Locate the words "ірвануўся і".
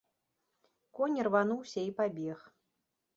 1.23-1.91